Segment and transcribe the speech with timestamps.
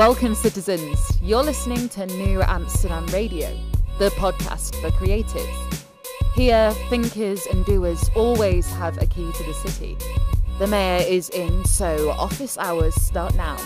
[0.00, 0.98] Welcome, citizens.
[1.20, 3.54] You're listening to New Amsterdam Radio,
[3.98, 5.84] the podcast for creatives.
[6.34, 9.98] Here, thinkers and doers always have a key to the city.
[10.58, 13.58] The mayor is in, so office hours start now.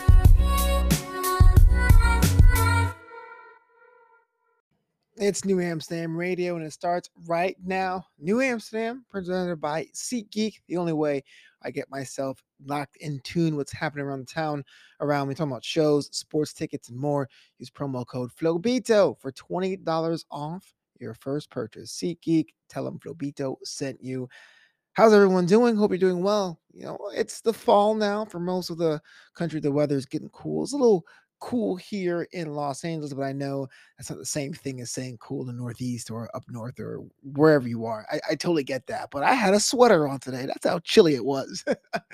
[5.17, 8.05] It's New Amsterdam Radio, and it starts right now.
[8.19, 11.23] New Amsterdam, presented by SeatGeek, the only way
[11.63, 14.65] I get myself locked in tune what's happening around the town
[15.01, 17.29] around me, talking about shows, sports tickets, and more.
[17.61, 21.93] Use promo code FLOBITO for $20 off your first purchase.
[21.93, 24.29] SeatGeek, tell them Flobito sent you.
[24.95, 25.77] How's everyone doing?
[25.77, 26.61] Hope you're doing well.
[26.73, 29.01] You know, it's the fall now for most of the
[29.35, 29.61] country.
[29.61, 30.65] The weather is getting cool.
[30.65, 31.05] It's a little
[31.45, 35.19] cool here in Los Angeles, but I know that's not the same thing as saying
[35.19, 38.07] cool in the Northeast or up north or wherever you are.
[38.11, 40.47] I, I totally get that, but I had a sweater on today.
[40.47, 41.63] That's how chilly it was.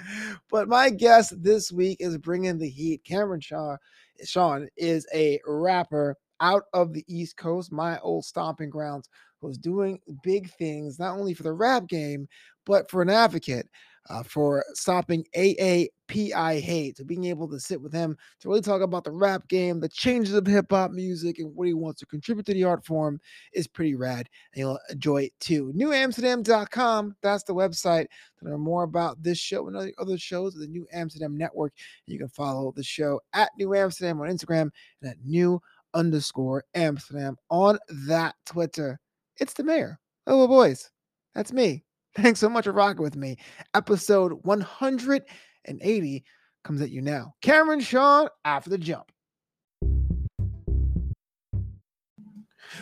[0.51, 3.05] but my guest this week is bringing the heat.
[3.05, 3.77] Cameron Shaw,
[4.25, 9.09] Sean is a rapper out of the East Coast, my old stomping grounds,
[9.41, 12.27] who's doing big things not only for the rap game,
[12.67, 13.69] but for an advocate
[14.09, 16.97] uh, for stopping AAPI hate.
[16.97, 19.89] So being able to sit with him to really talk about the rap game, the
[19.89, 23.21] changes of hip hop music, and what he wants to contribute to the art form
[23.53, 24.29] is pretty rad.
[24.53, 25.73] And you'll enjoy it too.
[25.77, 28.07] NewAmsterdam.com, that's the website
[28.39, 31.75] to learn more about this show and other shows of the New Amsterdam Network.
[32.07, 34.71] You can follow the show at New Amsterdam on Instagram
[35.03, 35.61] and at New
[35.95, 38.99] underscore Amsterdam on that Twitter.
[39.39, 39.99] It's the mayor.
[40.27, 40.91] Hello, boys.
[41.35, 41.85] That's me.
[42.17, 43.37] Thanks so much for rocking with me.
[43.75, 46.25] Episode 180
[46.65, 47.35] comes at you now.
[47.41, 49.13] Cameron Sean after the jump.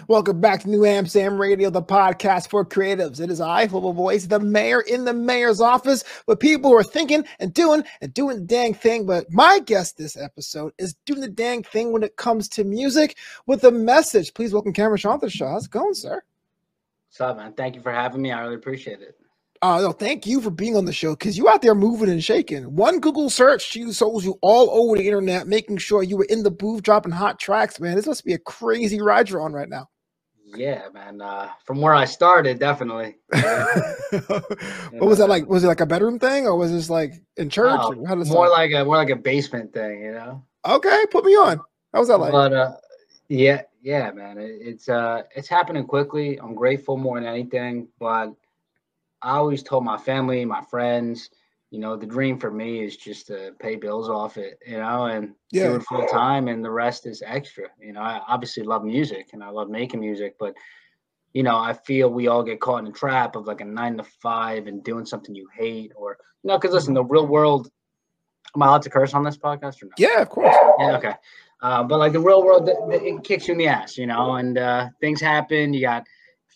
[0.07, 3.21] Welcome back to New Amsterdam Radio, the podcast for creatives.
[3.21, 6.83] It is I, Global Voice, the mayor in the mayor's office, with people who are
[6.83, 9.07] thinking and doing and doing the dang thing.
[9.07, 13.17] But my guest this episode is doing the dang thing when it comes to music
[13.47, 14.33] with a message.
[14.35, 15.49] Please welcome Cameron Sean to the show.
[15.49, 16.23] How's it going, sir?
[17.09, 17.55] What's up, man?
[17.55, 18.33] Thank you for having me.
[18.33, 19.17] I really appreciate it.
[19.63, 22.23] Uh, no, thank you for being on the show because you out there moving and
[22.23, 22.77] shaking.
[22.77, 26.43] One Google search, you sold you all over the internet, making sure you were in
[26.43, 27.97] the booth dropping hot tracks, man.
[27.97, 29.89] This must be a crazy ride you're on right now.
[30.45, 31.21] Yeah, man.
[31.21, 33.17] Uh, from where I started, definitely.
[33.31, 35.49] what was that like?
[35.49, 37.81] Was it like a bedroom thing, or was this like in church?
[38.29, 40.45] More like a more like a basement thing, you know?
[40.67, 41.59] Okay, put me on.
[41.93, 42.33] How was that like?
[42.33, 42.73] But uh,
[43.29, 44.39] yeah, yeah, man.
[44.39, 46.39] It, it's uh, it's happening quickly.
[46.41, 48.35] I'm grateful more than anything, but
[49.23, 51.31] I always told my family, my friends,
[51.71, 55.05] you know, the dream for me is just to pay bills off it, you know,
[55.05, 55.69] and yeah.
[55.69, 57.69] do it full time, and the rest is extra.
[57.81, 60.55] You know, I obviously love music and I love making music, but
[61.35, 63.99] you know, I feel we all get caught in a trap of like a nine
[63.99, 67.71] to five and doing something you hate, or you know, because listen, the real world.
[68.57, 69.93] Am I allowed to curse on this podcast or no?
[69.99, 70.57] Yeah, of course.
[70.79, 71.13] Yeah, okay.
[71.61, 74.59] Uh, but like the real world, it kicks you in the ass, you know, and
[74.59, 75.75] uh, things happen.
[75.75, 76.05] You got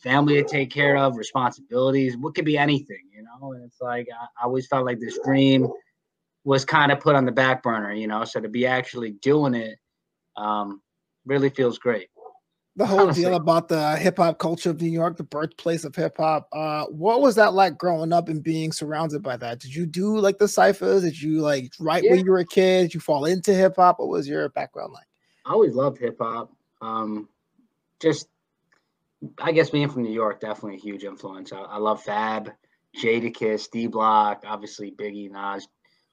[0.02, 3.52] family to take care of, responsibilities, what could be anything, you know?
[3.52, 5.68] And it's like I, I always felt like this dream
[6.44, 8.24] was kind of put on the back burner, you know.
[8.24, 9.78] So to be actually doing it
[10.36, 10.80] um,
[11.24, 12.08] really feels great.
[12.77, 13.25] The whole Honestly.
[13.25, 16.49] deal about the hip hop culture of New York, the birthplace of hip hop.
[16.53, 19.60] Uh, what was that like growing up and being surrounded by that?
[19.60, 21.03] Did you do like the ciphers?
[21.03, 22.12] Did you like write yeah.
[22.12, 22.84] when you were a kid?
[22.84, 23.99] Did you fall into hip hop?
[23.99, 25.06] What was your background like?
[25.44, 26.50] I always loved hip hop.
[26.81, 27.28] Um,
[28.00, 28.28] just
[29.39, 31.53] I guess being from New York, definitely a huge influence.
[31.53, 32.53] I, I love Fab,
[33.00, 35.69] Jadakiss, D Block, obviously Biggie, Nas,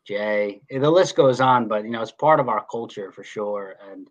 [0.05, 0.61] Jay.
[0.69, 3.75] The list goes on, but you know it's part of our culture for sure.
[3.91, 4.09] And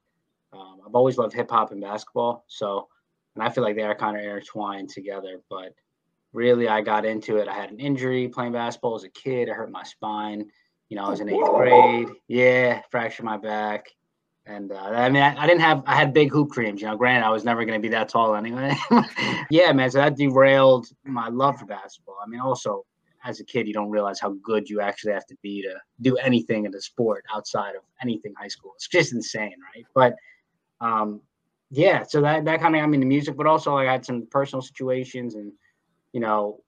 [0.53, 2.89] um, I've always loved hip hop and basketball, so
[3.35, 5.41] and I feel like they are kind of intertwined together.
[5.49, 5.75] But
[6.33, 7.49] really, I got into it.
[7.49, 9.49] I had an injury playing basketball as a kid.
[9.49, 10.47] I hurt my spine.
[10.89, 12.09] You know, I was in eighth grade.
[12.29, 13.87] Yeah, fractured my back.
[14.49, 16.97] And uh, I mean, I, I, didn't have, I had big hoop dreams, you know,
[16.97, 18.75] granted, I was never going to be that tall anyway.
[19.51, 19.91] yeah, man.
[19.91, 22.17] So that derailed my love for basketball.
[22.25, 22.87] I mean, also,
[23.27, 26.17] as a kid, you don't realize how good you actually have to be to do
[26.17, 28.73] anything in the sport outside of anything high school.
[28.77, 29.85] It's just insane, right?
[29.95, 30.15] But
[30.81, 31.21] um,
[31.71, 34.27] yeah, so that, that kind of got me into music, but also I had some
[34.31, 35.53] personal situations and,
[36.13, 36.61] you know,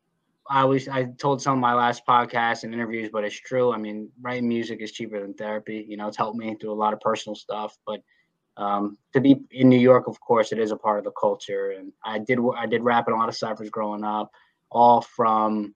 [0.49, 3.73] I always I told some of my last podcasts and interviews, but it's true.
[3.73, 5.87] I mean, writing music is cheaper than therapy.
[5.89, 7.79] You know, it's helped me through a lot of personal stuff.
[7.87, 8.03] But
[8.57, 11.71] um, to be in New York, of course, it is a part of the culture.
[11.71, 14.33] And I did I did rap in a lot of ciphers growing up,
[14.71, 15.73] all from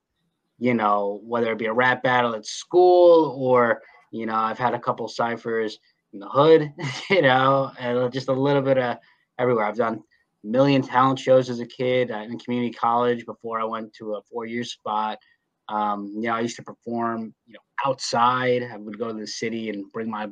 [0.59, 4.73] you know whether it be a rap battle at school or you know I've had
[4.73, 5.79] a couple ciphers
[6.15, 6.73] in the hood,
[7.09, 8.97] you know, and just a little bit of
[9.37, 9.65] everywhere.
[9.65, 10.01] I've done
[10.43, 14.15] a million talent shows as a kid uh, in community college before I went to
[14.15, 15.19] a four year spot.
[15.67, 18.63] Um, you know, I used to perform, you know, outside.
[18.63, 20.29] I would go to the city and bring my,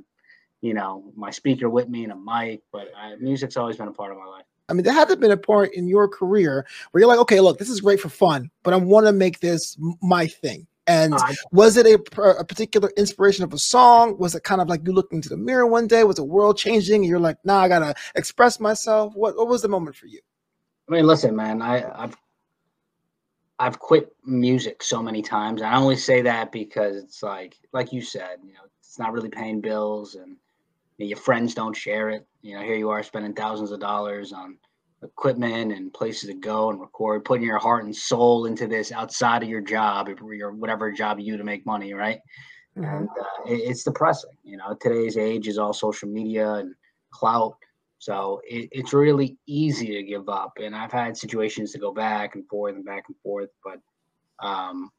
[0.62, 2.62] you know, my speaker with me and a mic.
[2.71, 4.45] But I, music's always been a part of my life.
[4.69, 7.57] I mean, there have been a point in your career where you're like, okay, look,
[7.57, 10.65] this is great for fun, but I want to make this my thing.
[10.85, 11.15] And
[11.51, 14.18] was it a, a, particular inspiration of a song?
[14.18, 16.03] Was it kind of like you looked into the mirror one day?
[16.03, 17.01] Was the world changing?
[17.01, 19.15] And you're like, nah, I gotta express myself.
[19.15, 20.19] What what was the moment for you?
[20.89, 22.18] I mean, listen, man, I, I've
[23.59, 25.62] I've quit music so many times.
[25.62, 29.30] I only say that because it's like, like you said, you know, it's not really
[29.30, 30.35] paying bills, and
[30.97, 32.27] your friends don't share it.
[32.41, 34.57] You know, here you are spending thousands of dollars on
[35.04, 39.44] equipment and places to go and record, putting your heart and soul into this outside
[39.44, 42.20] of your job, your whatever job you do to make money, right?
[42.78, 42.96] Mm-hmm.
[42.96, 44.38] And uh, it, it's depressing.
[44.44, 46.74] You know, today's age is all social media and
[47.12, 47.56] clout.
[48.00, 50.54] So it, it's really easy to give up.
[50.62, 53.80] And I've had situations to go back and forth and back and forth, but
[54.46, 54.92] um,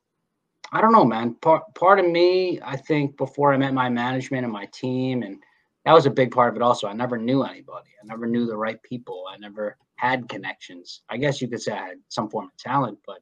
[0.73, 1.35] I don't know, man.
[1.35, 5.39] Part part of me, I think, before I met my management and my team and
[5.85, 6.89] that was a big part of it also.
[6.89, 7.91] I never knew anybody.
[8.03, 9.27] I never knew the right people.
[9.31, 9.77] I never
[10.11, 11.03] had connections.
[11.09, 13.19] I guess you could say I had some form of talent, but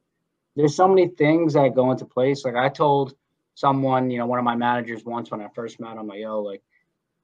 [0.55, 2.45] there's so many things that go into place.
[2.45, 3.15] Like I told
[3.55, 6.41] someone, you know, one of my managers once when I first met him, like, yo,
[6.41, 6.61] like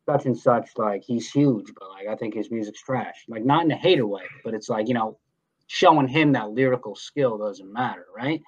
[0.08, 3.26] such and such, like he's huge, but like I think his music's trash.
[3.28, 5.18] Like not in a hater way, but it's like, you know,
[5.68, 8.42] showing him that lyrical skill doesn't matter, right?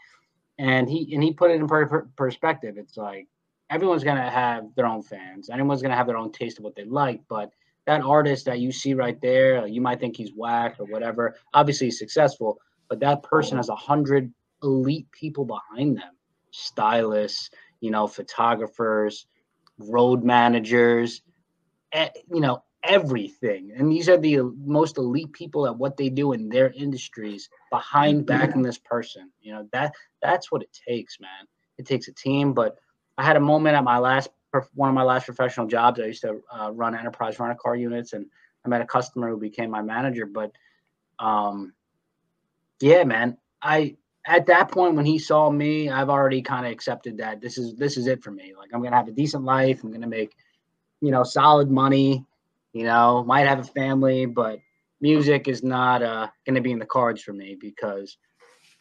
[0.58, 2.76] And he and he put it in per- perspective.
[2.78, 3.28] It's like
[3.70, 5.50] everyone's gonna have their own fans.
[5.50, 7.52] Anyone's gonna have their own taste of what they like, but
[7.88, 11.36] that artist that you see right there, you might think he's whack or whatever.
[11.54, 14.32] Obviously, he's successful, but that person has a hundred
[14.64, 16.12] elite people behind them,
[16.52, 17.50] stylists,
[17.80, 19.26] you know, photographers,
[19.80, 21.22] road managers,
[21.94, 23.72] you know, everything.
[23.76, 28.20] And these are the most elite people at what they do in their industries behind
[28.20, 28.38] mm-hmm.
[28.38, 29.32] backing this person.
[29.42, 31.48] You know, that that's what it takes, man.
[31.78, 32.78] It takes a team, but
[33.18, 34.30] I had a moment at my last
[34.74, 36.00] one of my last professional jobs.
[36.00, 38.26] I used to uh, run enterprise rental car units, and
[38.66, 40.26] I met a customer who became my manager.
[40.26, 40.52] But
[41.20, 41.74] um,
[42.80, 43.96] yeah, man, I
[44.26, 47.76] at that point when he saw me, I've already kind of accepted that this is
[47.76, 48.54] this is it for me.
[48.58, 49.84] Like I'm gonna have a decent life.
[49.84, 50.36] I'm gonna make
[51.02, 52.26] you know solid money.
[52.74, 54.60] You know, might have a family, but
[55.02, 58.18] music is not uh, gonna be in the cards for me because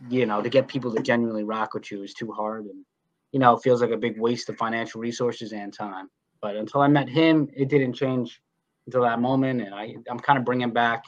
[0.09, 2.85] you know to get people to genuinely rock with you is too hard and
[3.33, 6.09] you know, it feels like a big waste of financial resources and time.
[6.41, 8.41] But until I met him, it didn't change
[8.87, 9.61] until that moment.
[9.61, 11.05] And I, I'm kind of bringing back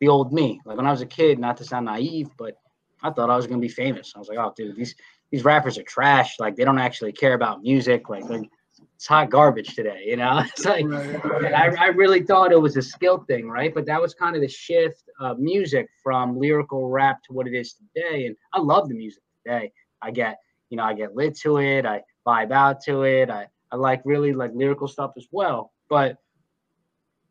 [0.00, 0.60] the old me.
[0.64, 2.56] Like when I was a kid, not to sound naive, but
[3.02, 4.12] I thought I was going to be famous.
[4.14, 4.94] I was like, oh, dude, these
[5.30, 6.38] these rappers are trash.
[6.38, 8.08] Like they don't actually care about music.
[8.08, 8.24] Like
[8.94, 10.42] it's hot garbage today, you know.
[10.56, 13.74] It's like I, I really thought it was a skill thing, right?
[13.74, 17.54] But that was kind of the shift of music from lyrical rap to what it
[17.54, 18.26] is today.
[18.26, 19.72] And I love the music today.
[20.02, 20.38] I get
[20.74, 23.30] you know, I get lit to it, I vibe out to it.
[23.30, 25.72] I, I like really like lyrical stuff as well.
[25.88, 26.18] But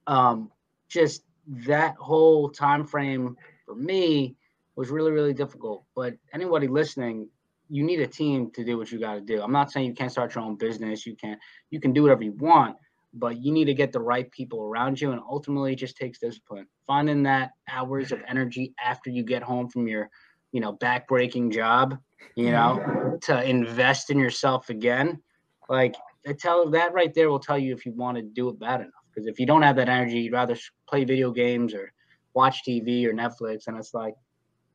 [0.07, 0.50] um
[0.88, 1.24] just
[1.68, 3.36] that whole time frame
[3.66, 4.38] for me
[4.78, 5.84] was really, really difficult.
[5.94, 7.28] But anybody listening,
[7.69, 9.42] you need a team to do what you got to do.
[9.42, 11.06] I'm not saying you can't start your own business.
[11.06, 11.38] You can
[11.69, 12.78] you can do whatever you want,
[13.13, 15.12] but you need to get the right people around you.
[15.12, 16.68] And ultimately, just takes discipline.
[16.88, 20.10] Finding that hours of energy after you get home from your,
[20.54, 21.98] you know, backbreaking job
[22.36, 25.22] you know, to invest in yourself again.
[25.70, 25.96] Like
[26.27, 28.82] I tell that right there will tell you if you want to do it bad
[28.82, 28.92] enough.
[29.13, 31.92] Because if you don't have that energy, you'd rather play video games or
[32.34, 34.15] watch TV or Netflix, and it's like,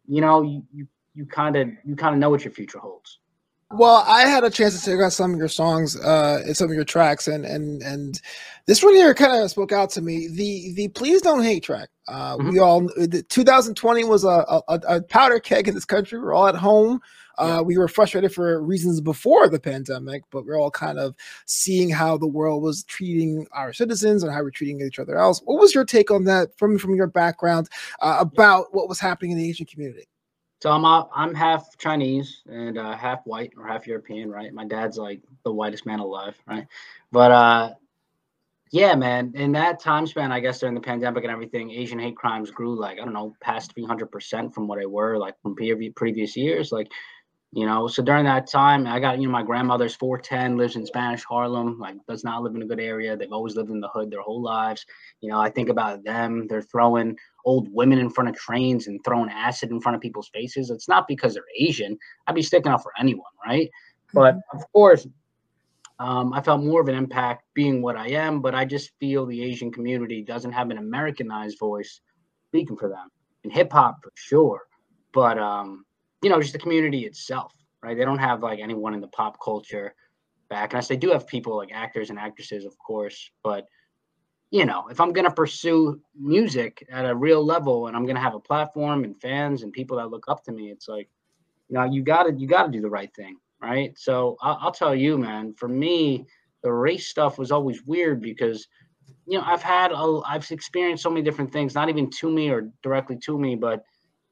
[0.06, 3.18] you know, you you, kind of you kind of know what your future holds.
[3.70, 6.70] Well, I had a chance to check out some of your songs, uh, and some
[6.70, 8.20] of your tracks, and and and
[8.66, 10.28] this one here kind of spoke out to me.
[10.28, 11.88] The the please don't hate track.
[12.06, 12.50] Uh, mm-hmm.
[12.50, 12.88] We all
[13.28, 16.18] 2020 was a, a, a powder keg in this country.
[16.18, 17.00] We're all at home.
[17.38, 21.14] Uh, we were frustrated for reasons before the pandemic, but we're all kind of
[21.46, 25.40] seeing how the world was treating our citizens and how we're treating each other else.
[25.44, 27.68] What was your take on that from from your background
[28.00, 30.08] uh, about what was happening in the Asian community?
[30.60, 34.52] So I'm uh, I'm half Chinese and uh, half white or half European, right?
[34.52, 36.66] My dad's like the whitest man alive, right?
[37.12, 37.74] But uh,
[38.72, 42.16] yeah, man, in that time span, I guess during the pandemic and everything, Asian hate
[42.16, 45.54] crimes grew like I don't know, past 300 percent from what they were like from
[45.54, 46.72] previous years.
[46.72, 46.88] Like
[47.52, 47.88] you know?
[47.88, 51.78] So during that time i got you know my grandmother's 410 lives in spanish harlem
[51.78, 53.16] like does not live in a good area.
[53.16, 54.84] They've always lived in the hood their whole lives.
[55.20, 56.46] You know i think about them.
[56.48, 60.28] They're throwing old women in front of trains and throwing acid in front of people's
[60.28, 60.70] faces.
[60.70, 61.98] It's not because they're asian.
[62.26, 63.70] I'd be sticking up for anyone right?
[64.12, 64.58] But mm-hmm.
[64.58, 65.06] of course
[66.00, 69.26] um, i felt more of an impact being what i am but i just feel
[69.26, 72.00] the asian community doesn't have an americanized voice
[72.48, 73.08] speaking for them.
[73.44, 74.62] In hip-hop for sure.
[75.12, 75.84] But um
[76.22, 77.96] you know, just the community itself, right?
[77.96, 79.94] They don't have like anyone in the pop culture
[80.50, 80.72] back.
[80.72, 83.66] And I say do have people like actors and actresses, of course, but
[84.50, 88.34] you know, if I'm gonna pursue music at a real level and I'm gonna have
[88.34, 91.08] a platform and fans and people that look up to me, it's like,
[91.68, 93.96] you know, you gotta you gotta do the right thing, right?
[93.98, 95.52] So I'll, I'll tell you, man.
[95.54, 96.24] For me,
[96.62, 98.66] the race stuff was always weird because,
[99.26, 102.48] you know, I've had a, I've experienced so many different things, not even to me
[102.48, 103.84] or directly to me, but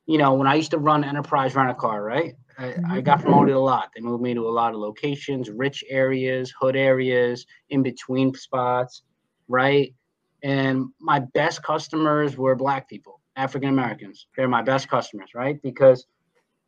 [0.06, 2.34] you know, when I used to run Enterprise Rent a Car, right?
[2.58, 3.00] I, I mm-hmm.
[3.00, 3.90] got promoted a lot.
[3.94, 9.02] They moved me to a lot of locations, rich areas, hood areas, in between spots,
[9.48, 9.94] right?
[10.42, 14.26] And my best customers were black people, African Americans.
[14.36, 15.60] They're my best customers, right?
[15.60, 16.06] Because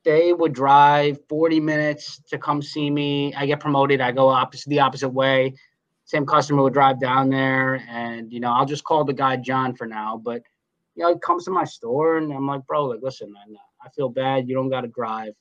[0.04, 3.34] they would drive 40 minutes to come see me.
[3.34, 5.54] I get promoted, I go opposite the opposite way.
[6.04, 9.76] Same customer would drive down there, and you know, I'll just call the guy John
[9.76, 10.16] for now.
[10.16, 10.42] But
[10.98, 13.88] you know, he comes to my store, and I'm like, bro, like, listen, man, I
[13.90, 14.48] feel bad.
[14.48, 15.32] You don't got to drive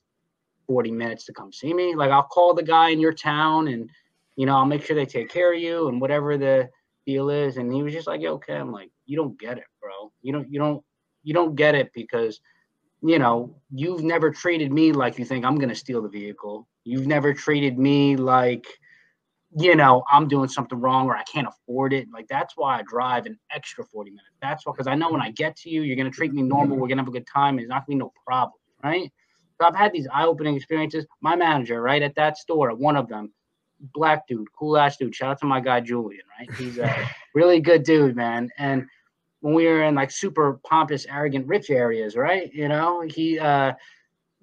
[0.68, 1.96] 40 minutes to come see me.
[1.96, 3.90] Like, I'll call the guy in your town, and
[4.36, 6.70] you know, I'll make sure they take care of you, and whatever the
[7.08, 7.58] deal is.
[7.58, 8.54] And he was just like, yeah, okay.
[8.54, 10.12] I'm like, you don't get it, bro.
[10.22, 10.84] You don't, you don't,
[11.24, 12.40] you don't get it because,
[13.02, 16.68] you know, you've never treated me like you think I'm going to steal the vehicle.
[16.84, 18.68] You've never treated me like,
[19.56, 22.08] you know, I'm doing something wrong or I can't afford it.
[22.14, 24.28] Like, that's why I drive an extra 40 minutes.
[24.42, 26.42] That's why, because I know when I get to you, you're going to treat me
[26.42, 26.76] normal.
[26.76, 27.58] We're going to have a good time.
[27.60, 28.60] It's not going to be no problem.
[28.84, 29.12] Right.
[29.60, 31.06] So I've had these eye opening experiences.
[31.22, 33.34] My manager, right at that store, one of them,
[33.80, 35.16] black dude, cool ass dude.
[35.16, 36.54] Shout out to my guy Julian, right?
[36.56, 38.50] He's a really good dude, man.
[38.58, 38.86] And
[39.40, 42.54] when we were in like super pompous, arrogant, rich areas, right?
[42.54, 43.74] You know, he, uh,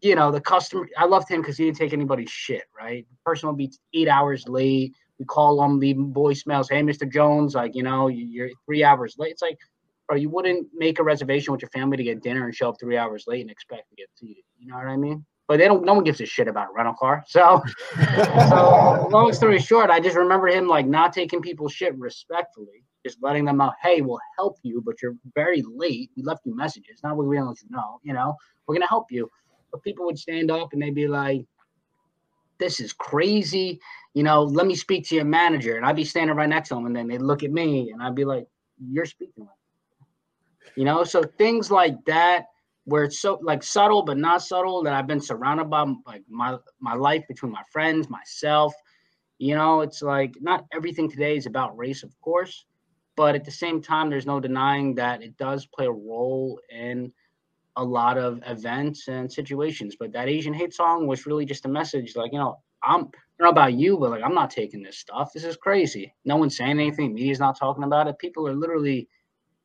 [0.04, 0.88] you know, the customer.
[0.96, 3.06] I loved him because he didn't take anybody's shit, right?
[3.11, 4.94] The person will be eight hours late.
[5.18, 6.70] We call them, leave voicemails.
[6.70, 7.11] Hey, Mr.
[7.11, 9.32] Jones, like you know, you're three hours late.
[9.32, 9.58] It's like,
[10.06, 12.76] bro, you wouldn't make a reservation with your family to get dinner and show up
[12.78, 14.44] three hours late and expect to get seated.
[14.58, 15.25] You know what I mean?
[15.46, 15.84] but they don't.
[15.84, 17.25] No one gives a shit about rental car.
[17.34, 17.62] So,
[18.49, 23.18] so long story short, I just remember him like not taking people's shit respectfully, just
[23.23, 26.11] letting them know, hey, we'll help you, but you're very late.
[26.16, 27.00] We left you messages.
[27.02, 27.99] Not we let you know.
[28.02, 28.34] You know,
[28.66, 29.28] we're gonna help you.
[29.75, 31.45] But people would stand up and they'd be like,
[32.59, 33.81] "This is crazy."
[34.12, 36.76] You know, let me speak to your manager, and I'd be standing right next to
[36.76, 38.47] them, and then they'd look at me, and I'd be like,
[38.78, 39.49] "You're speaking."
[40.76, 42.47] You know, so things like that
[42.85, 46.57] where it's so like subtle but not subtle that I've been surrounded by like my
[46.78, 48.73] my life between my friends, myself.
[49.38, 52.64] You know, it's like not everything today is about race, of course,
[53.16, 57.12] but at the same time, there's no denying that it does play a role in
[57.76, 59.97] a lot of events and situations.
[59.99, 63.43] But that Asian hate song was really just a message, like you know, I'm I
[63.43, 65.33] don't know about you, but like I'm not taking this stuff.
[65.33, 66.14] This is crazy.
[66.25, 67.14] No one's saying anything.
[67.14, 68.19] Media's not talking about it.
[68.19, 69.09] People are literally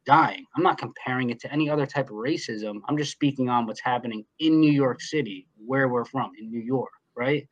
[0.06, 0.46] dying.
[0.56, 2.82] I'm not comparing it to any other type of racism.
[2.88, 6.62] I'm just speaking on what's happening in New York City, where we're from, in New
[6.62, 7.48] York, right?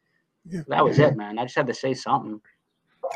[0.45, 0.61] Yeah.
[0.67, 1.37] That was it, man.
[1.37, 2.41] I just had to say something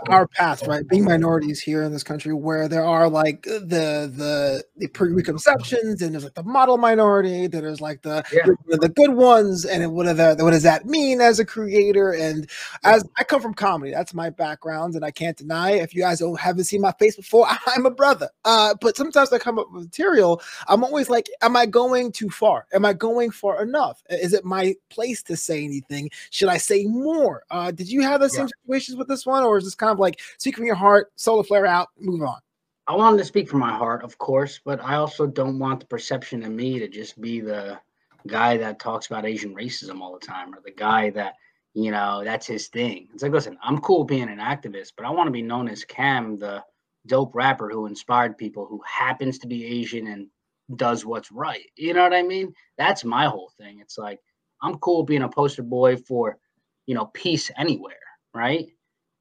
[0.09, 0.87] our past, right?
[0.87, 6.13] Being minorities here in this country, where there are like the the the preconceptions, and
[6.13, 8.47] there's like the model minority, then there's like the yeah.
[8.67, 12.11] the, good ones, and what are the, what does that mean as a creator?
[12.11, 12.49] And
[12.83, 15.71] as I come from comedy, that's my background, and I can't deny.
[15.71, 18.29] If you guys don't haven't seen my face before, I'm a brother.
[18.45, 20.41] Uh, but sometimes I come up with material.
[20.67, 22.65] I'm always like, am I going too far?
[22.73, 24.03] Am I going far enough?
[24.09, 26.09] Is it my place to say anything?
[26.29, 27.43] Should I say more?
[27.51, 28.61] Uh, did you have the same yeah.
[28.63, 31.43] situations with this one, or is this kind of like speak from your heart, solar
[31.43, 32.39] flare out, move on.
[32.87, 35.85] I wanted to speak from my heart, of course, but I also don't want the
[35.85, 37.79] perception of me to just be the
[38.27, 41.35] guy that talks about Asian racism all the time or the guy that,
[41.73, 43.07] you know, that's his thing.
[43.13, 45.83] It's like, listen, I'm cool being an activist, but I want to be known as
[45.83, 46.63] Cam, the
[47.07, 50.27] dope rapper who inspired people who happens to be Asian and
[50.75, 51.65] does what's right.
[51.75, 52.53] You know what I mean?
[52.77, 53.79] That's my whole thing.
[53.79, 54.19] It's like,
[54.61, 56.37] I'm cool being a poster boy for,
[56.85, 57.95] you know, peace anywhere,
[58.33, 58.67] right?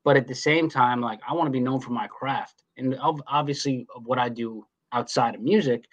[0.04, 2.96] But at the same time like i want to be known for my craft and
[3.28, 5.84] obviously what i do outside of music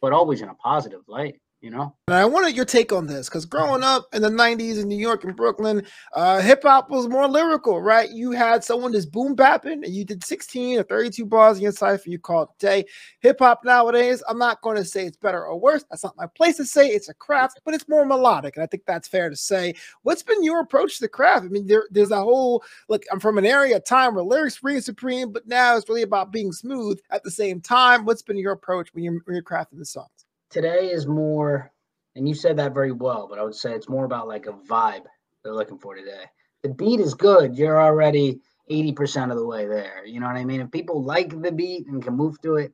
[0.00, 1.94] but always in a positive light you know.
[2.08, 4.98] And I wanted your take on this because growing up in the 90s in New
[4.98, 8.10] York and Brooklyn, uh, hip hop was more lyrical, right?
[8.10, 11.72] You had someone just boom bapping and you did 16 or 32 bars in your
[11.72, 12.84] cipher, you called day.
[13.20, 15.84] Hip hop nowadays, I'm not going to say it's better or worse.
[15.88, 18.56] That's not my place to say it's a craft, but it's more melodic.
[18.56, 19.74] And I think that's fair to say.
[20.02, 21.44] What's been your approach to the craft?
[21.44, 24.58] I mean, there, there's a whole look, I'm from an area, a time where lyrics
[24.62, 28.04] reign supreme, but now it's really about being smooth at the same time.
[28.04, 30.21] What's been your approach when you're, when you're crafting the songs?
[30.52, 31.72] Today is more,
[32.14, 34.52] and you said that very well, but I would say it's more about like a
[34.52, 35.04] vibe
[35.42, 36.24] they're looking for today.
[36.62, 37.56] The beat is good.
[37.56, 38.40] You're already
[38.70, 40.04] 80% of the way there.
[40.06, 40.60] You know what I mean?
[40.60, 42.72] If people like the beat and can move to it,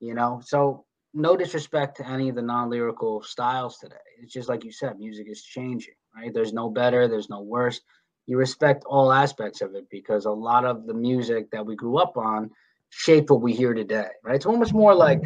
[0.00, 3.96] you know, so no disrespect to any of the non-lyrical styles today.
[4.22, 6.32] It's just like you said, music is changing, right?
[6.32, 7.80] There's no better, there's no worse.
[8.26, 11.98] You respect all aspects of it because a lot of the music that we grew
[11.98, 12.50] up on
[12.90, 14.36] shaped what we hear today, right?
[14.36, 15.22] It's almost more like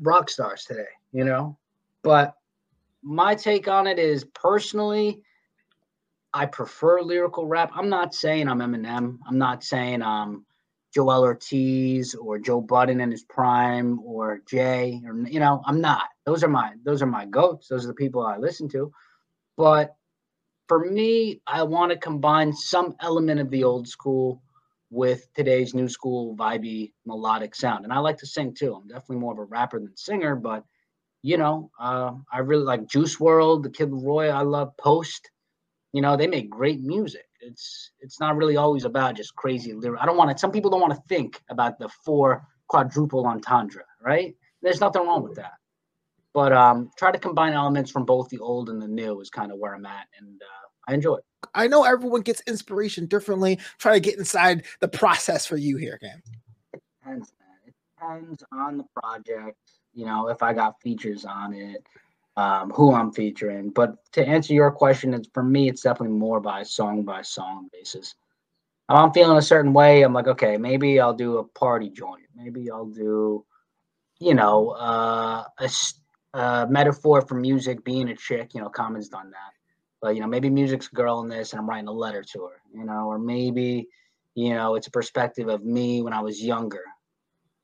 [0.00, 1.58] rock stars today, you know?
[2.02, 2.34] But
[3.02, 5.22] my take on it is personally,
[6.32, 7.72] I prefer lyrical rap.
[7.74, 9.18] I'm not saying I'm Eminem.
[9.26, 10.44] I'm not saying I'm
[10.94, 16.08] Joel Ortiz or Joe Budden in his prime or Jay or you know, I'm not.
[16.24, 17.68] Those are my those are my goats.
[17.68, 18.92] Those are the people I listen to.
[19.56, 19.94] But
[20.68, 24.42] for me, I want to combine some element of the old school
[24.90, 27.84] with today's new school vibey melodic sound.
[27.84, 28.74] And I like to sing too.
[28.74, 30.64] I'm definitely more of a rapper than singer, but
[31.22, 34.32] you know, uh, I really like Juice WRLD, the Kid LAROI.
[34.32, 35.30] I love Post.
[35.92, 37.26] You know, they make great music.
[37.40, 40.02] It's it's not really always about just crazy lyrics.
[40.02, 40.38] I don't want to.
[40.38, 44.34] Some people don't want to think about the four quadruple entendre, right?
[44.62, 45.54] There's nothing wrong with that.
[46.32, 49.50] But um, try to combine elements from both the old and the new is kind
[49.50, 51.24] of where I'm at, and uh, I enjoy it.
[51.54, 53.60] I know everyone gets inspiration differently.
[53.78, 56.20] Try to get inside the process for you here, Cam.
[56.72, 57.58] It depends, man.
[57.66, 59.56] It depends on the project.
[59.94, 61.86] You know, if I got features on it,
[62.36, 63.70] um, who I'm featuring.
[63.70, 67.68] But to answer your question, it's for me, it's definitely more by song by song
[67.72, 68.16] basis.
[68.88, 72.26] If I'm feeling a certain way, I'm like, okay, maybe I'll do a party joint.
[72.34, 73.44] Maybe I'll do,
[74.18, 75.70] you know, uh, a,
[76.36, 78.54] a metaphor for music being a chick.
[78.54, 79.52] You know, Common's done that.
[80.02, 82.44] But you know, maybe music's a girl in this, and I'm writing a letter to
[82.44, 82.62] her.
[82.74, 83.88] You know, or maybe,
[84.34, 86.82] you know, it's a perspective of me when I was younger.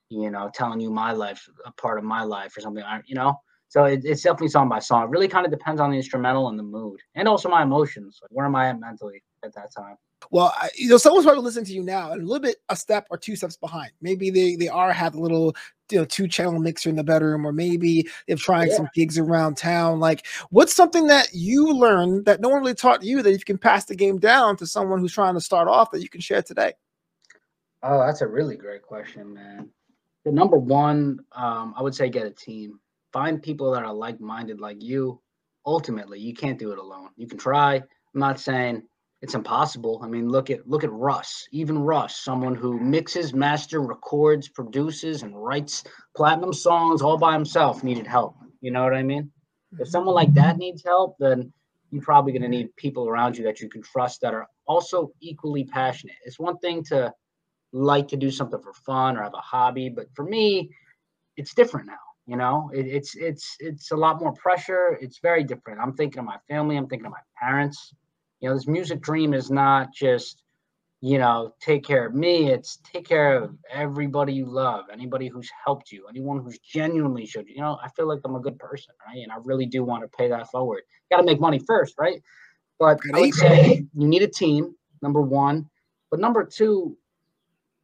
[0.09, 2.85] You know, telling you my life, a part of my life, or something.
[3.07, 5.05] You know, so it, it's definitely song by song.
[5.05, 8.19] It really kind of depends on the instrumental and the mood, and also my emotions.
[8.23, 9.97] Like, where am I at mentally at that time?
[10.31, 12.77] Well, I, you know, someone's probably listening to you now, and a little bit a
[12.77, 13.93] step or two steps behind.
[14.01, 15.55] Maybe they they are have a little
[15.91, 18.77] you know two channel mixer in the bedroom, or maybe they're trying yeah.
[18.77, 20.01] some gigs around town.
[20.01, 23.59] Like, what's something that you learned that no one really taught you that you can
[23.59, 26.43] pass the game down to someone who's trying to start off that you can share
[26.43, 26.73] today?
[27.83, 29.69] Oh, that's a really great question, man.
[30.25, 32.81] The number one, um, I would say, get a team
[33.17, 35.19] find people that are like-minded like you
[35.65, 38.83] ultimately you can't do it alone you can try i'm not saying
[39.23, 43.81] it's impossible i mean look at look at russ even russ someone who mixes master
[43.81, 49.03] records produces and writes platinum songs all by himself needed help you know what i
[49.03, 49.31] mean
[49.79, 51.53] if someone like that needs help then
[51.91, 55.11] you're probably going to need people around you that you can trust that are also
[55.21, 57.13] equally passionate it's one thing to
[57.73, 60.71] like to do something for fun or have a hobby but for me
[61.37, 61.95] it's different now
[62.27, 64.99] you know, it, it's it's it's a lot more pressure.
[65.01, 65.81] It's very different.
[65.81, 66.77] I'm thinking of my family.
[66.77, 67.95] I'm thinking of my parents.
[68.47, 70.45] You know, this music dream is not just
[71.01, 72.49] you know take care of me.
[72.49, 77.49] It's take care of everybody you love, anybody who's helped you, anyone who's genuinely showed
[77.49, 77.57] you.
[77.57, 79.21] You know, I feel like I'm a good person, right?
[79.21, 80.83] And I really do want to pay that forward.
[81.11, 82.23] Got to make money first, right?
[82.79, 84.77] But I would say you need a team.
[85.03, 85.69] Number one,
[86.13, 86.97] but number two,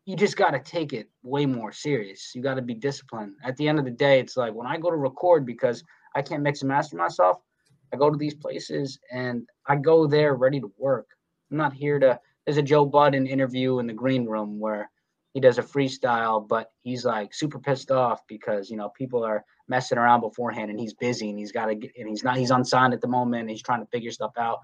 [0.05, 2.31] you just got to take it way more serious.
[2.37, 3.35] You got to be disciplined.
[3.42, 5.83] At the end of the day, it's like when I go to record because
[6.14, 7.38] I can't mix and master myself,
[7.92, 11.09] I go to these places and I go there ready to work.
[11.51, 12.18] I'm not here to.
[12.44, 14.90] There's a Joe Budden interview in the green room where
[15.35, 19.44] he does a freestyle, but he's like super pissed off because you know people are
[19.68, 22.51] messing around beforehand and he's busy and he's got to get and he's not he's
[22.51, 24.59] unsigned at the moment and he's trying to figure stuff out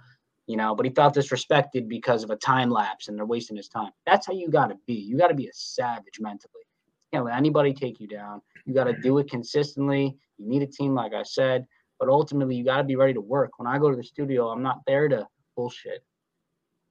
[0.49, 3.69] you know, but he felt disrespected because of a time lapse and they're wasting his
[3.69, 3.93] time.
[4.07, 4.95] That's how you got to be.
[4.95, 6.65] You got to be a savage mentally.
[7.13, 8.41] You can't let anybody take you down.
[8.65, 10.17] You got to do it consistently.
[10.39, 11.67] You need a team, like I said,
[11.99, 13.59] but ultimately you got to be ready to work.
[13.59, 16.03] When I go to the studio, I'm not there to bullshit.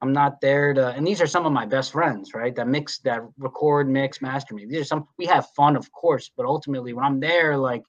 [0.00, 2.54] I'm not there to, and these are some of my best friends, right?
[2.54, 4.64] That mix, that record, mix, master me.
[4.64, 7.82] These are some, we have fun, of course, but ultimately when I'm there, like,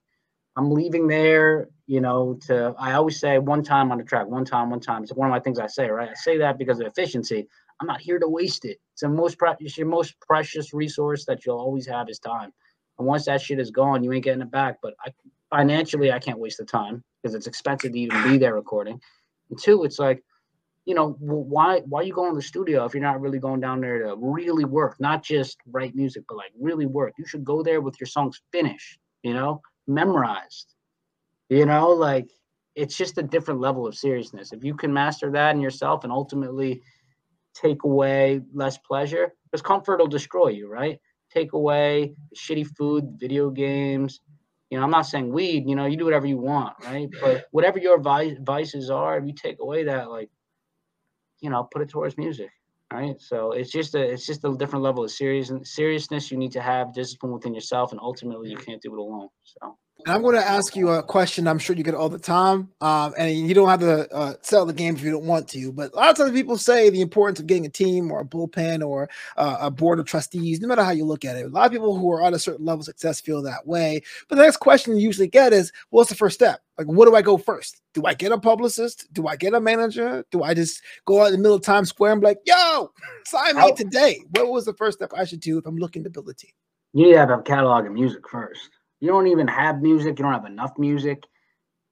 [0.56, 4.44] I'm leaving there, you know, to I always say one time on the track, one
[4.44, 5.02] time, one time.
[5.02, 6.08] It's one of my things I say, right?
[6.10, 7.46] I say that because of efficiency.
[7.80, 8.78] I'm not here to waste it.
[8.92, 12.52] It's the most pre- it's your most precious resource that you'll always have is time.
[12.98, 14.78] And once that shit is gone, you ain't getting it back.
[14.82, 15.12] But I,
[15.50, 19.00] financially, I can't waste the time because it's expensive to even be there recording.
[19.50, 20.22] And two, it's like,
[20.86, 23.80] you know, why why you going to the studio if you're not really going down
[23.80, 27.14] there to really work, not just write music, but like really work?
[27.18, 28.98] You should go there with your songs finished.
[29.22, 30.74] You know, memorized.
[31.48, 32.30] You know, like
[32.74, 34.52] it's just a different level of seriousness.
[34.52, 36.80] If you can master that in yourself and ultimately
[37.54, 40.98] take away less pleasure, because comfort will destroy you, right?
[41.32, 44.20] Take away the shitty food, video games.
[44.70, 47.08] You know, I'm not saying weed, you know, you do whatever you want, right?
[47.20, 50.30] But whatever your vices are, if you take away that, like,
[51.40, 52.50] you know, put it towards music
[52.92, 53.20] right?
[53.20, 56.60] So it's just a it's just a different level of serious seriousness you need to
[56.60, 60.34] have discipline within yourself and ultimately you can't do it alone so And I'm going
[60.34, 62.70] to ask you a question I'm sure you get all the time.
[62.80, 65.72] Um, and you don't have to uh, sell the game if you don't want to.
[65.72, 68.24] But a lot of times people say the importance of getting a team or a
[68.24, 71.46] bullpen or uh, a board of trustees, no matter how you look at it.
[71.46, 74.02] A lot of people who are at a certain level of success feel that way.
[74.28, 76.60] But the next question you usually get is what's the first step?
[76.78, 77.82] Like, what do I go first?
[77.92, 79.12] Do I get a publicist?
[79.12, 80.24] Do I get a manager?
[80.30, 82.90] Do I just go out in the middle of Times Square and be like, yo,
[83.26, 84.20] sign me today?
[84.30, 86.52] What was the first step I should do if I'm looking to build a team?
[86.92, 90.24] You need to have a catalog of music first you don't even have music, you
[90.24, 91.24] don't have enough music,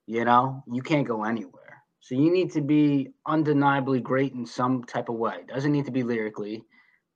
[0.07, 1.83] you know, you can't go anywhere.
[2.01, 5.38] So you need to be undeniably great in some type of way.
[5.49, 6.62] Doesn't need to be lyrically,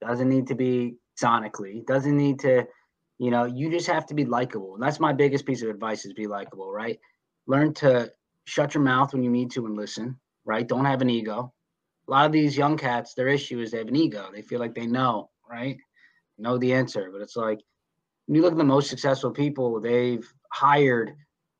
[0.00, 2.66] doesn't need to be sonically, doesn't need to,
[3.18, 4.74] you know, you just have to be likable.
[4.74, 6.98] And that's my biggest piece of advice is be likable, right?
[7.46, 8.10] Learn to
[8.44, 10.66] shut your mouth when you need to and listen, right?
[10.66, 11.52] Don't have an ego.
[12.08, 14.28] A lot of these young cats, their issue is they have an ego.
[14.32, 15.76] They feel like they know, right?
[16.38, 17.60] Know the answer, but it's like
[18.32, 21.12] when you look at the most successful people, they've hired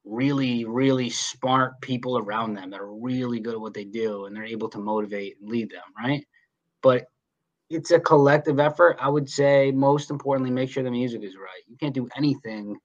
[0.07, 4.35] really, really smart people around them that are really good at what they do and
[4.35, 6.25] they're able to motivate and lead them, right?
[6.83, 7.09] But
[7.69, 8.97] it's a collective effort.
[8.99, 11.61] I would say most importantly, make sure the music is right.
[11.69, 12.79] You can't do anything,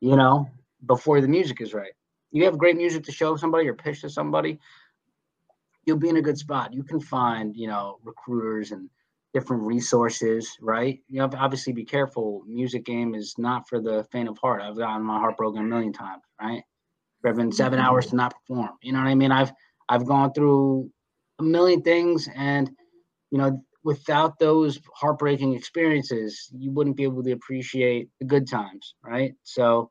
[0.00, 0.50] you know,
[0.86, 1.92] before the music is right.
[2.32, 4.58] You have great music to show somebody or pitch to somebody,
[5.86, 6.74] you'll be in a good spot.
[6.74, 8.90] You can find, you know, recruiters and
[9.32, 11.00] different resources, right?
[11.08, 12.42] You have obviously be careful.
[12.46, 14.62] Music game is not for the faint of heart.
[14.62, 16.62] I've gotten my heart broken a million times, right?
[17.24, 17.74] I've 7 mm-hmm.
[17.78, 18.70] hours to not perform.
[18.82, 19.32] You know what I mean?
[19.32, 19.52] I've
[19.88, 20.90] I've gone through
[21.38, 22.70] a million things, and
[23.30, 28.94] you know, without those heartbreaking experiences, you wouldn't be able to appreciate the good times,
[29.04, 29.34] right?
[29.42, 29.90] So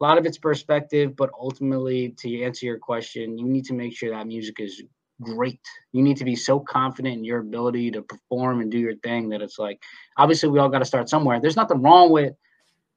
[0.00, 3.96] a lot of it's perspective, but ultimately, to answer your question, you need to make
[3.96, 4.82] sure that music is
[5.22, 5.60] great.
[5.92, 9.28] You need to be so confident in your ability to perform and do your thing
[9.30, 9.82] that it's like,
[10.16, 11.40] obviously, we all got to start somewhere.
[11.40, 12.34] There's nothing wrong with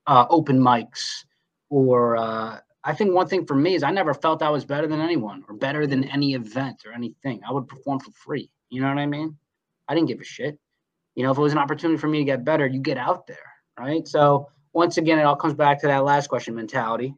[0.08, 1.26] uh, open mics
[1.70, 4.88] or uh, I think one thing for me is I never felt I was better
[4.88, 7.42] than anyone or better than any event or anything.
[7.48, 8.50] I would perform for free.
[8.70, 9.36] You know what I mean?
[9.88, 10.58] I didn't give a shit.
[11.16, 13.28] You know, if it was an opportunity for me to get better, you get out
[13.28, 13.38] there,
[13.78, 14.08] right?
[14.08, 17.16] So once again, it all comes back to that last question mentality,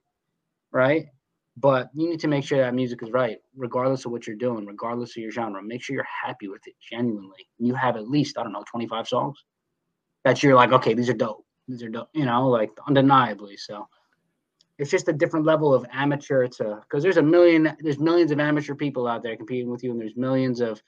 [0.71, 1.07] right?
[1.59, 4.65] But you need to make sure that music is right, regardless of what you're doing,
[4.65, 5.61] regardless of your genre.
[5.61, 7.49] Make sure you're happy with it genuinely.
[7.57, 9.43] You have at least, I don't know, 25 songs
[10.23, 11.45] that you're like, okay, these are dope.
[11.67, 13.57] These are dope, you know, like undeniably.
[13.57, 13.87] So
[14.77, 18.39] it's just a different level of amateur to because there's a million, there's millions of
[18.39, 20.81] amateur people out there competing with you, and there's millions of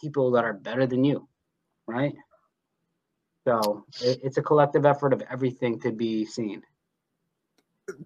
[0.00, 1.28] people that are better than you,
[1.86, 2.14] right?
[3.46, 6.62] So it, it's a collective effort of everything to be seen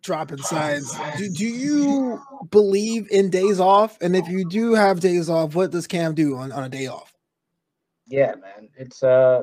[0.03, 0.93] dropping signs.
[1.17, 3.99] Do, do you believe in days off?
[4.01, 6.87] And if you do have days off, what does Cam do on, on a day
[6.87, 7.13] off?
[8.07, 8.69] Yeah, man.
[8.77, 9.43] It's uh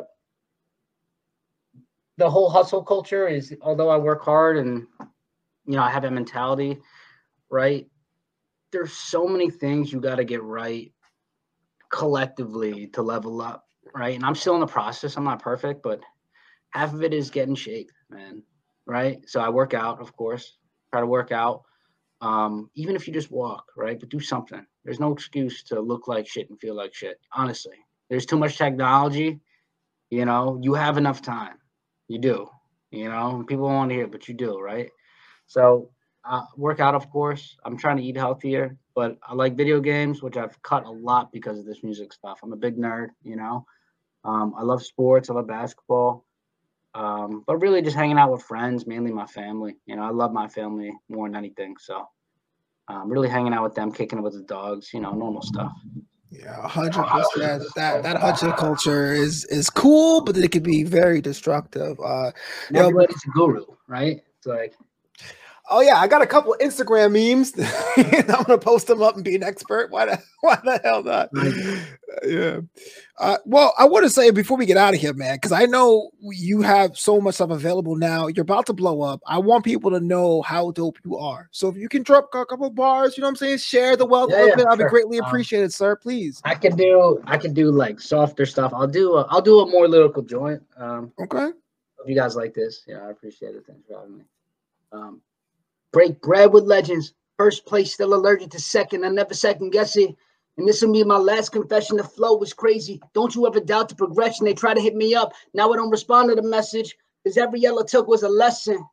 [2.17, 4.87] the whole hustle culture is although I work hard and
[5.65, 6.79] you know I have that mentality,
[7.49, 7.87] right?
[8.71, 10.91] There's so many things you got to get right
[11.89, 14.15] collectively to level up, right?
[14.15, 15.15] And I'm still in the process.
[15.15, 16.01] I'm not perfect, but
[16.71, 18.43] half of it is getting shape, man
[18.87, 19.19] right?
[19.27, 20.57] So I work out, of course,
[20.91, 21.63] try to work out.
[22.21, 23.99] Um, even if you just walk, right?
[23.99, 24.65] But do something.
[24.83, 27.19] There's no excuse to look like shit and feel like shit.
[27.33, 27.75] Honestly,
[28.09, 29.39] there's too much technology.
[30.09, 31.57] You know, you have enough time.
[32.07, 32.49] You do.
[32.89, 34.89] You know, people want to hear, but you do, right?
[35.45, 35.91] So
[36.23, 37.57] uh, work out, of course.
[37.65, 41.31] I'm trying to eat healthier, but I like video games, which I've cut a lot
[41.31, 42.39] because of this music stuff.
[42.41, 43.65] I'm a big nerd, you know.
[44.23, 45.29] Um, I love sports.
[45.29, 46.25] I love basketball.
[46.97, 49.75] Um, but really just hanging out with friends, mainly my family.
[49.85, 51.75] You know, I love my family more than anything.
[51.79, 52.07] So
[52.87, 55.71] um, really hanging out with them, kicking it with the dogs, you know, normal stuff.
[56.31, 57.63] Yeah, hundred percent.
[57.75, 61.99] That that hustle culture is is cool, but it can be very destructive.
[62.03, 62.31] Uh,
[62.73, 64.21] Everybody's a guru, right?
[64.39, 64.73] It's like
[65.69, 67.53] Oh yeah, I got a couple Instagram memes.
[68.29, 69.91] I'm gonna post them up and be an expert.
[69.91, 71.29] Why the why the hell not?
[72.25, 72.61] yeah.
[73.19, 75.65] Uh, well, I want to say before we get out of here, man, because I
[75.65, 78.27] know you have so much stuff available now.
[78.27, 79.21] You're about to blow up.
[79.27, 81.49] I want people to know how dope you are.
[81.51, 84.05] So if you can drop a couple bars, you know what I'm saying, share the
[84.05, 84.85] wealth yeah, yeah, I'll sure.
[84.85, 85.95] be greatly um, appreciated, um, sir.
[85.95, 86.41] Please.
[86.45, 88.71] I can do I can do like softer stuff.
[88.73, 90.61] I'll do a, I'll do a more lyrical joint.
[90.77, 91.47] Um, okay.
[91.99, 93.63] If you guys like this, yeah, I appreciate it.
[93.67, 94.23] Thanks for having me.
[94.93, 95.21] Um,
[95.93, 97.13] Break bread with legends.
[97.37, 99.05] First place, still allergic to second.
[99.05, 100.15] I never second guess it.
[100.57, 101.97] And this will be my last confession.
[101.97, 102.99] The flow was crazy.
[103.13, 104.45] Don't you ever doubt the progression.
[104.45, 105.33] They try to hit me up.
[105.53, 108.83] Now I don't respond to the message because every yellow took was a lesson.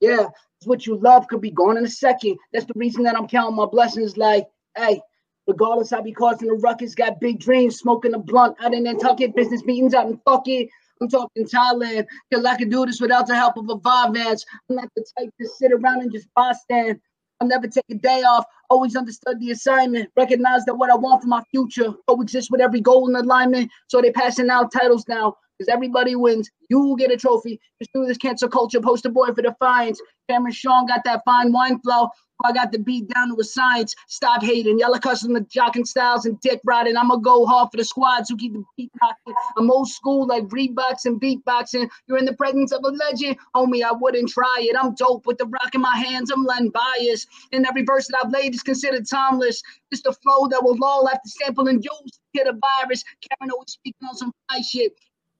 [0.00, 0.26] Yeah,
[0.64, 2.36] what you love could be gone in a second.
[2.52, 4.18] That's the reason that I'm counting my blessings.
[4.18, 5.00] Like, hey,
[5.46, 6.94] regardless, I be causing the ruckus.
[6.94, 10.68] Got big dreams, smoking a blunt out in Nantucket, business meetings out in fuck it.
[11.00, 14.44] I'm talking Thailand, cause I can do this without the help of a Vyvanse.
[14.70, 16.28] I'm not the type to sit around and just
[16.62, 17.00] stand.
[17.40, 18.46] I'll never take a day off.
[18.70, 20.10] Always understood the assignment.
[20.16, 23.70] Recognize that what I want for my future coexists with every goal in alignment.
[23.88, 26.50] So they're passing out titles now because everybody wins.
[26.68, 27.60] You get a trophy.
[27.80, 30.00] Just through this cancel culture, poster boy for Defiance.
[30.28, 32.10] Cameron Sean got that fine wine flow.
[32.44, 33.94] I got the beat down to a science.
[34.08, 34.78] Stop hating.
[34.78, 36.96] Y'all accustomed to jocking styles and dick riding.
[36.96, 39.34] I'ma go hard for the squads who keep the beat knocking.
[39.56, 41.88] I'm old school like Reeboks and beatboxing.
[42.06, 43.38] You're in the presence of a legend.
[43.54, 44.76] Homie, I wouldn't try it.
[44.78, 46.30] I'm dope with the rock in my hands.
[46.30, 47.26] I'm letting bias.
[47.52, 49.62] And every verse that I've laid is considered timeless.
[49.90, 53.02] It's the flow that will all have to sample and use to get a virus.
[53.22, 54.92] Karen always speaking on some high shit.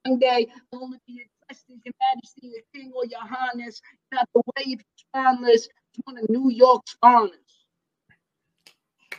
[0.06, 3.80] One day, only be addressed as your majesty, your king, or your highness.
[4.12, 5.68] Not the way if you're spineless
[6.04, 7.40] one of New York's finest.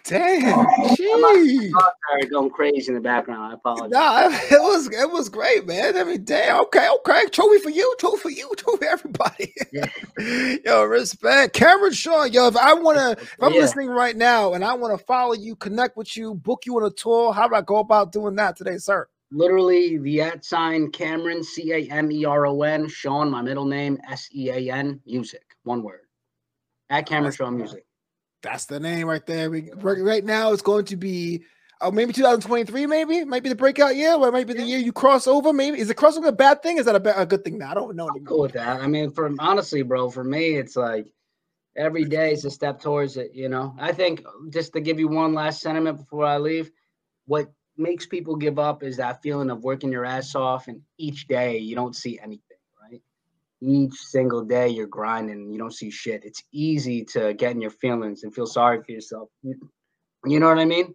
[0.03, 1.71] Damn, jeez.
[1.71, 3.51] Sorry, going crazy in the background.
[3.51, 3.91] I apologize.
[3.91, 5.97] Nah, it was it was great, man.
[5.97, 6.61] I mean, damn.
[6.61, 7.25] Okay, okay.
[7.27, 7.93] Trophy for you.
[7.99, 8.49] Trophy for you.
[8.57, 9.53] Trophy for everybody.
[9.73, 10.55] Yeah.
[10.63, 12.31] yo, respect, Cameron Sean.
[12.31, 13.59] Yo, if I want to, if I'm yeah.
[13.59, 16.85] listening right now and I want to follow you, connect with you, book you on
[16.85, 19.09] a tour, how do I go about doing that today, sir?
[19.31, 23.65] Literally, the at sign Cameron C A M E R O N Sean, my middle
[23.65, 26.01] name S E A N music, one word
[26.89, 27.85] at oh, Cameron Sean Music.
[28.41, 29.49] That's the name right there.
[29.49, 31.43] We right now it's going to be
[31.81, 34.79] oh maybe 2023, maybe might be the breakout year, or it might be the year
[34.79, 35.51] you cross over.
[35.51, 36.77] Maybe is it crossover a bad thing?
[36.77, 37.57] Is that a, bad, a good thing?
[37.57, 38.09] Now I don't know.
[38.09, 38.81] I'm cool with that.
[38.81, 41.11] I mean, for honestly, bro, for me, it's like
[41.75, 43.31] every day is a step towards it.
[43.33, 46.71] You know, I think just to give you one last sentiment before I leave,
[47.25, 51.27] what makes people give up is that feeling of working your ass off, and each
[51.27, 53.01] day you don't see anything right?
[53.61, 56.23] each single day you're grinding you don't see shit.
[56.23, 59.29] It's easy to get in your feelings and feel sorry for yourself.
[59.43, 60.93] You, know what i mean?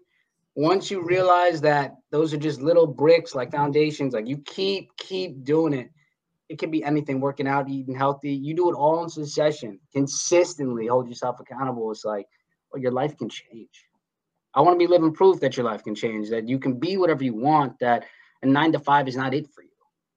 [0.55, 5.45] Once you realize that those are just little bricks like foundations like you keep keep
[5.45, 5.91] doing it.
[6.49, 8.35] It can be anything working out eating healthy.
[8.35, 9.81] You do it all in succession.
[9.93, 11.91] Consistently hold yourself accountable.
[11.91, 12.27] It's like
[12.71, 13.87] well, your life can change
[14.55, 16.97] i want to be living proof that your life can change that you can be
[16.97, 18.05] whatever you want that
[18.43, 19.69] a nine to five is not it for you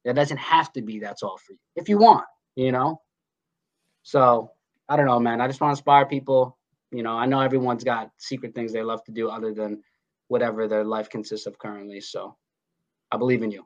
[0.04, 3.02] that doesn't have to be that's all for you if you want you know?
[4.04, 4.52] So
[4.88, 5.42] I don't know, man.
[5.42, 6.58] I just want to inspire people.
[6.92, 9.82] You know, I know everyone's got secret things they love to do other than
[10.28, 12.02] whatever their life consists of currently.
[12.02, 12.36] So
[13.12, 13.66] I believe in you.